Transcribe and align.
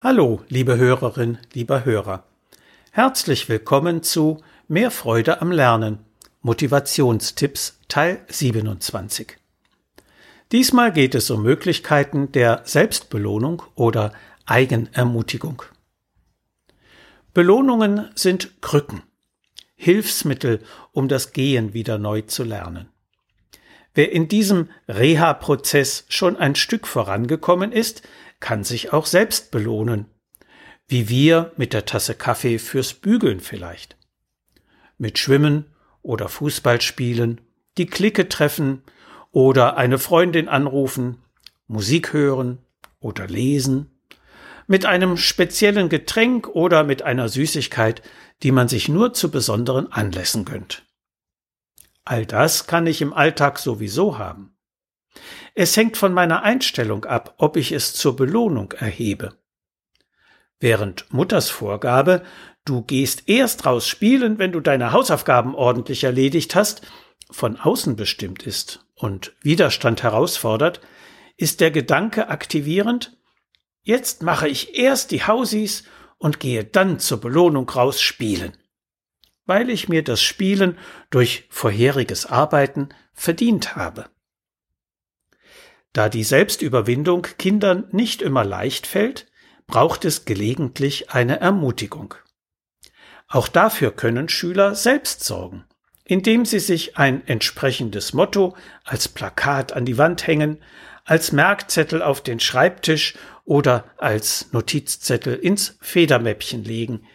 Hallo, 0.00 0.44
liebe 0.46 0.76
Hörerin, 0.76 1.38
lieber 1.54 1.84
Hörer. 1.84 2.22
Herzlich 2.92 3.48
willkommen 3.48 4.04
zu 4.04 4.40
Mehr 4.68 4.92
Freude 4.92 5.42
am 5.42 5.50
Lernen. 5.50 5.98
Motivationstipps 6.40 7.80
Teil 7.88 8.20
27. 8.28 9.36
Diesmal 10.52 10.92
geht 10.92 11.16
es 11.16 11.28
um 11.32 11.42
Möglichkeiten 11.42 12.30
der 12.30 12.62
Selbstbelohnung 12.64 13.64
oder 13.74 14.12
Eigenermutigung. 14.46 15.64
Belohnungen 17.34 18.08
sind 18.14 18.62
Krücken, 18.62 19.02
Hilfsmittel, 19.74 20.60
um 20.92 21.08
das 21.08 21.32
Gehen 21.32 21.74
wieder 21.74 21.98
neu 21.98 22.20
zu 22.20 22.44
lernen. 22.44 22.88
Wer 23.94 24.12
in 24.12 24.28
diesem 24.28 24.68
Reha-Prozess 24.86 26.04
schon 26.08 26.36
ein 26.36 26.54
Stück 26.54 26.86
vorangekommen 26.86 27.72
ist, 27.72 28.02
kann 28.40 28.64
sich 28.64 28.92
auch 28.92 29.06
selbst 29.06 29.50
belohnen. 29.50 30.06
Wie 30.86 31.08
wir 31.08 31.52
mit 31.56 31.72
der 31.72 31.84
Tasse 31.84 32.14
Kaffee 32.14 32.58
fürs 32.58 32.94
Bügeln 32.94 33.40
vielleicht. 33.40 33.96
Mit 34.96 35.18
Schwimmen 35.18 35.66
oder 36.02 36.28
Fußball 36.28 36.80
spielen, 36.80 37.40
die 37.76 37.86
Clique 37.86 38.28
treffen 38.28 38.82
oder 39.30 39.76
eine 39.76 39.98
Freundin 39.98 40.48
anrufen, 40.48 41.22
Musik 41.66 42.12
hören 42.12 42.58
oder 43.00 43.26
lesen, 43.26 43.90
mit 44.66 44.86
einem 44.86 45.16
speziellen 45.16 45.88
Getränk 45.88 46.48
oder 46.48 46.84
mit 46.84 47.02
einer 47.02 47.28
Süßigkeit, 47.28 48.02
die 48.42 48.52
man 48.52 48.68
sich 48.68 48.88
nur 48.88 49.14
zu 49.14 49.30
besonderen 49.30 49.90
Anlässen 49.92 50.44
gönnt. 50.44 50.86
All 52.04 52.24
das 52.26 52.66
kann 52.66 52.86
ich 52.86 53.02
im 53.02 53.12
Alltag 53.12 53.58
sowieso 53.58 54.18
haben. 54.18 54.56
Es 55.54 55.76
hängt 55.76 55.96
von 55.96 56.12
meiner 56.12 56.42
Einstellung 56.42 57.04
ab, 57.04 57.34
ob 57.38 57.56
ich 57.56 57.72
es 57.72 57.94
zur 57.94 58.16
Belohnung 58.16 58.72
erhebe. 58.72 59.34
Während 60.60 61.12
Mutters 61.12 61.50
Vorgabe, 61.50 62.22
du 62.64 62.82
gehst 62.82 63.28
erst 63.28 63.64
raus 63.64 63.86
spielen, 63.86 64.38
wenn 64.38 64.52
du 64.52 64.60
deine 64.60 64.92
Hausaufgaben 64.92 65.54
ordentlich 65.54 66.04
erledigt 66.04 66.54
hast, 66.54 66.82
von 67.30 67.56
außen 67.56 67.96
bestimmt 67.96 68.42
ist 68.44 68.84
und 68.94 69.34
Widerstand 69.42 70.02
herausfordert, 70.02 70.80
ist 71.36 71.60
der 71.60 71.70
Gedanke 71.70 72.28
aktivierend, 72.28 73.16
jetzt 73.82 74.22
mache 74.22 74.48
ich 74.48 74.76
erst 74.76 75.12
die 75.12 75.24
Hausis 75.24 75.84
und 76.18 76.40
gehe 76.40 76.64
dann 76.64 76.98
zur 76.98 77.20
Belohnung 77.20 77.68
raus 77.70 78.00
spielen, 78.00 78.56
weil 79.46 79.70
ich 79.70 79.88
mir 79.88 80.02
das 80.02 80.20
Spielen 80.20 80.76
durch 81.10 81.46
vorheriges 81.50 82.26
Arbeiten 82.26 82.88
verdient 83.12 83.76
habe. 83.76 84.06
Da 85.98 86.08
die 86.08 86.22
Selbstüberwindung 86.22 87.22
Kindern 87.38 87.88
nicht 87.90 88.22
immer 88.22 88.44
leicht 88.44 88.86
fällt, 88.86 89.26
braucht 89.66 90.04
es 90.04 90.24
gelegentlich 90.24 91.10
eine 91.10 91.40
Ermutigung. 91.40 92.14
Auch 93.26 93.48
dafür 93.48 93.90
können 93.90 94.28
Schüler 94.28 94.76
selbst 94.76 95.24
sorgen, 95.24 95.64
indem 96.04 96.44
sie 96.44 96.60
sich 96.60 96.96
ein 96.96 97.26
entsprechendes 97.26 98.12
Motto 98.12 98.54
als 98.84 99.08
Plakat 99.08 99.72
an 99.72 99.84
die 99.86 99.98
Wand 99.98 100.24
hängen, 100.28 100.58
als 101.04 101.32
Merkzettel 101.32 102.00
auf 102.00 102.20
den 102.20 102.38
Schreibtisch 102.38 103.14
oder 103.44 103.84
als 103.96 104.52
Notizzettel 104.52 105.34
ins 105.34 105.78
Federmäppchen 105.80 106.62
legen. 106.62 107.08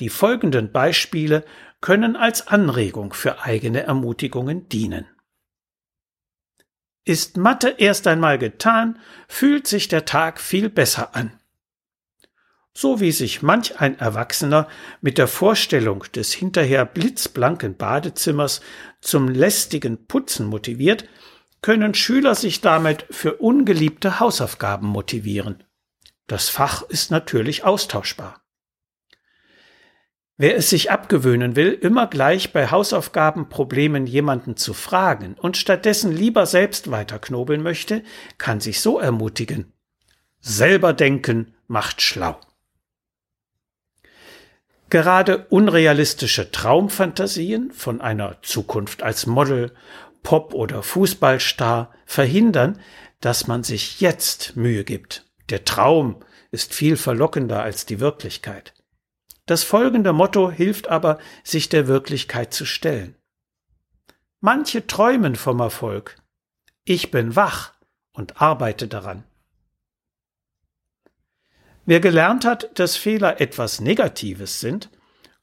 Die 0.00 0.08
folgenden 0.08 0.72
Beispiele 0.72 1.44
können 1.80 2.16
als 2.16 2.48
Anregung 2.48 3.12
für 3.12 3.44
eigene 3.44 3.84
Ermutigungen 3.84 4.68
dienen. 4.68 5.06
Ist 7.06 7.36
Mathe 7.36 7.76
erst 7.78 8.08
einmal 8.08 8.36
getan, 8.36 8.98
fühlt 9.28 9.68
sich 9.68 9.86
der 9.86 10.06
Tag 10.06 10.40
viel 10.40 10.68
besser 10.68 11.14
an. 11.14 11.32
So 12.74 12.98
wie 12.98 13.12
sich 13.12 13.42
manch 13.42 13.80
ein 13.80 13.96
Erwachsener 14.00 14.66
mit 15.00 15.16
der 15.16 15.28
Vorstellung 15.28 16.04
des 16.16 16.32
hinterher 16.32 16.84
blitzblanken 16.84 17.76
Badezimmers 17.76 18.60
zum 19.00 19.28
lästigen 19.28 20.08
Putzen 20.08 20.46
motiviert, 20.46 21.08
können 21.62 21.94
Schüler 21.94 22.34
sich 22.34 22.60
damit 22.60 23.06
für 23.10 23.36
ungeliebte 23.36 24.18
Hausaufgaben 24.18 24.88
motivieren. 24.88 25.62
Das 26.26 26.48
Fach 26.48 26.82
ist 26.82 27.12
natürlich 27.12 27.62
austauschbar. 27.62 28.42
Wer 30.38 30.56
es 30.56 30.68
sich 30.68 30.90
abgewöhnen 30.90 31.56
will, 31.56 31.72
immer 31.72 32.08
gleich 32.08 32.52
bei 32.52 32.70
Hausaufgabenproblemen 32.70 34.06
jemanden 34.06 34.56
zu 34.56 34.74
fragen 34.74 35.34
und 35.34 35.56
stattdessen 35.56 36.12
lieber 36.12 36.44
selbst 36.44 36.90
weiterknobeln 36.90 37.62
möchte, 37.62 38.02
kann 38.36 38.60
sich 38.60 38.80
so 38.82 38.98
ermutigen. 38.98 39.72
Selber 40.40 40.92
denken 40.92 41.54
macht 41.68 42.02
schlau. 42.02 42.38
Gerade 44.90 45.46
unrealistische 45.48 46.52
Traumfantasien 46.52 47.72
von 47.72 48.02
einer 48.02 48.36
Zukunft 48.42 49.02
als 49.02 49.26
Model, 49.26 49.72
Pop- 50.22 50.54
oder 50.54 50.82
Fußballstar 50.82 51.92
verhindern, 52.04 52.78
dass 53.20 53.46
man 53.46 53.64
sich 53.64 54.00
jetzt 54.00 54.54
Mühe 54.54 54.84
gibt. 54.84 55.24
Der 55.48 55.64
Traum 55.64 56.22
ist 56.50 56.74
viel 56.74 56.96
verlockender 56.96 57.62
als 57.62 57.86
die 57.86 58.00
Wirklichkeit. 58.00 58.74
Das 59.46 59.62
folgende 59.62 60.12
Motto 60.12 60.50
hilft 60.50 60.88
aber, 60.88 61.18
sich 61.44 61.68
der 61.68 61.86
Wirklichkeit 61.86 62.52
zu 62.52 62.64
stellen. 62.64 63.16
Manche 64.40 64.86
träumen 64.86 65.36
vom 65.36 65.60
Erfolg. 65.60 66.16
Ich 66.84 67.10
bin 67.10 67.36
wach 67.36 67.72
und 68.12 68.40
arbeite 68.40 68.88
daran. 68.88 69.24
Wer 71.84 72.00
gelernt 72.00 72.44
hat, 72.44 72.78
dass 72.78 72.96
Fehler 72.96 73.40
etwas 73.40 73.80
Negatives 73.80 74.58
sind, 74.60 74.90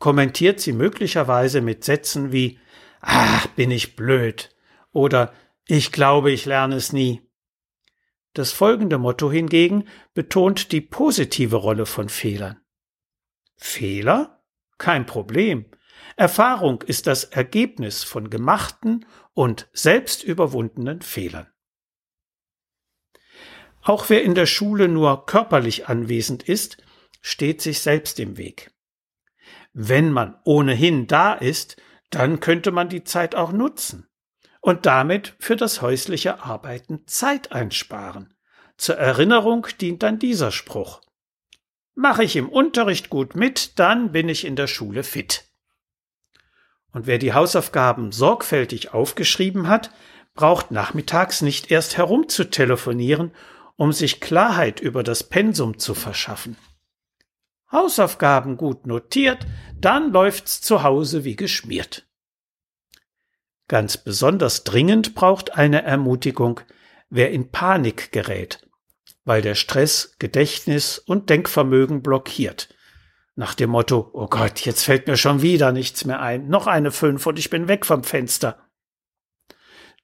kommentiert 0.00 0.58
sie 0.58 0.72
möglicherweise 0.72 1.60
mit 1.60 1.84
Sätzen 1.84 2.32
wie 2.32 2.58
Ach, 3.00 3.46
bin 3.48 3.70
ich 3.70 3.94
blöd 3.94 4.54
oder 4.92 5.32
Ich 5.66 5.92
glaube, 5.92 6.32
ich 6.32 6.44
lerne 6.44 6.74
es 6.74 6.92
nie. 6.92 7.22
Das 8.34 8.50
folgende 8.50 8.98
Motto 8.98 9.30
hingegen 9.30 9.86
betont 10.14 10.72
die 10.72 10.80
positive 10.80 11.56
Rolle 11.56 11.86
von 11.86 12.08
Fehlern. 12.08 12.61
Fehler? 13.62 14.42
Kein 14.78 15.06
Problem. 15.06 15.66
Erfahrung 16.16 16.82
ist 16.82 17.06
das 17.06 17.24
Ergebnis 17.24 18.02
von 18.02 18.28
gemachten 18.28 19.06
und 19.34 19.68
selbst 19.72 20.24
überwundenen 20.24 21.00
Fehlern. 21.00 21.46
Auch 23.82 24.10
wer 24.10 24.22
in 24.22 24.34
der 24.34 24.46
Schule 24.46 24.88
nur 24.88 25.26
körperlich 25.26 25.88
anwesend 25.88 26.42
ist, 26.42 26.78
steht 27.20 27.62
sich 27.62 27.80
selbst 27.80 28.18
im 28.20 28.36
Weg. 28.36 28.72
Wenn 29.72 30.12
man 30.12 30.38
ohnehin 30.44 31.06
da 31.06 31.32
ist, 31.32 31.76
dann 32.10 32.40
könnte 32.40 32.72
man 32.72 32.88
die 32.88 33.04
Zeit 33.04 33.34
auch 33.34 33.52
nutzen 33.52 34.08
und 34.60 34.86
damit 34.86 35.34
für 35.38 35.56
das 35.56 35.82
häusliche 35.82 36.42
Arbeiten 36.42 37.06
Zeit 37.06 37.52
einsparen. 37.52 38.34
Zur 38.76 38.96
Erinnerung 38.96 39.66
dient 39.80 40.02
dann 40.02 40.18
dieser 40.18 40.50
Spruch. 40.50 41.00
Mache 41.94 42.24
ich 42.24 42.36
im 42.36 42.48
Unterricht 42.48 43.10
gut 43.10 43.36
mit, 43.36 43.78
dann 43.78 44.12
bin 44.12 44.28
ich 44.28 44.46
in 44.46 44.56
der 44.56 44.66
Schule 44.66 45.02
fit. 45.02 45.44
Und 46.90 47.06
wer 47.06 47.18
die 47.18 47.34
Hausaufgaben 47.34 48.12
sorgfältig 48.12 48.94
aufgeschrieben 48.94 49.68
hat, 49.68 49.90
braucht 50.34 50.70
nachmittags 50.70 51.42
nicht 51.42 51.70
erst 51.70 51.98
herumzutelefonieren, 51.98 53.32
um 53.76 53.92
sich 53.92 54.20
Klarheit 54.20 54.80
über 54.80 55.02
das 55.02 55.24
Pensum 55.24 55.78
zu 55.78 55.94
verschaffen. 55.94 56.56
Hausaufgaben 57.70 58.56
gut 58.56 58.86
notiert, 58.86 59.46
dann 59.78 60.12
läuft's 60.12 60.60
zu 60.60 60.82
Hause 60.82 61.24
wie 61.24 61.36
geschmiert. 61.36 62.06
Ganz 63.68 63.96
besonders 63.96 64.64
dringend 64.64 65.14
braucht 65.14 65.54
eine 65.56 65.82
Ermutigung, 65.82 66.60
wer 67.10 67.30
in 67.30 67.50
Panik 67.50 68.12
gerät 68.12 68.66
weil 69.24 69.42
der 69.42 69.54
Stress 69.54 70.16
Gedächtnis 70.18 70.98
und 70.98 71.30
Denkvermögen 71.30 72.02
blockiert. 72.02 72.74
Nach 73.34 73.54
dem 73.54 73.70
Motto, 73.70 74.10
oh 74.12 74.26
Gott, 74.26 74.60
jetzt 74.60 74.84
fällt 74.84 75.06
mir 75.06 75.16
schon 75.16 75.40
wieder 75.42 75.72
nichts 75.72 76.04
mehr 76.04 76.20
ein, 76.20 76.48
noch 76.48 76.66
eine 76.66 76.90
fünf 76.90 77.26
und 77.26 77.38
ich 77.38 77.48
bin 77.48 77.68
weg 77.68 77.86
vom 77.86 78.04
Fenster. 78.04 78.68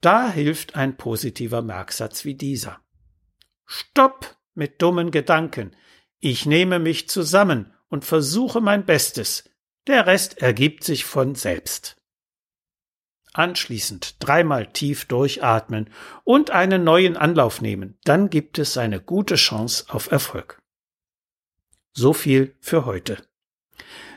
Da 0.00 0.30
hilft 0.30 0.76
ein 0.76 0.96
positiver 0.96 1.60
Merksatz 1.60 2.24
wie 2.24 2.34
dieser. 2.34 2.80
Stopp 3.66 4.36
mit 4.54 4.80
dummen 4.80 5.10
Gedanken. 5.10 5.76
Ich 6.20 6.46
nehme 6.46 6.78
mich 6.78 7.08
zusammen 7.08 7.74
und 7.88 8.04
versuche 8.04 8.60
mein 8.60 8.86
Bestes. 8.86 9.50
Der 9.86 10.06
Rest 10.06 10.38
ergibt 10.38 10.84
sich 10.84 11.04
von 11.04 11.34
selbst. 11.34 11.97
Anschließend 13.34 14.16
dreimal 14.18 14.66
tief 14.66 15.04
durchatmen 15.04 15.90
und 16.24 16.50
einen 16.50 16.84
neuen 16.84 17.16
Anlauf 17.16 17.60
nehmen. 17.60 17.98
Dann 18.04 18.30
gibt 18.30 18.58
es 18.58 18.76
eine 18.76 19.00
gute 19.00 19.36
Chance 19.36 19.84
auf 19.88 20.10
Erfolg. 20.10 20.60
So 21.92 22.12
viel 22.12 22.56
für 22.60 22.84
heute. 22.86 23.18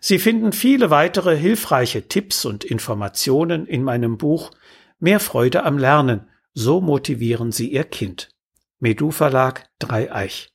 Sie 0.00 0.18
finden 0.18 0.52
viele 0.52 0.90
weitere 0.90 1.36
hilfreiche 1.36 2.08
Tipps 2.08 2.44
und 2.44 2.64
Informationen 2.64 3.66
in 3.66 3.82
meinem 3.82 4.18
Buch 4.18 4.52
Mehr 5.00 5.20
Freude 5.20 5.64
am 5.64 5.78
Lernen. 5.78 6.28
So 6.54 6.80
motivieren 6.80 7.52
Sie 7.52 7.70
Ihr 7.70 7.84
Kind. 7.84 8.30
Medu 8.80 9.12
Verlag 9.12 9.68
Dreieich. 9.78 10.52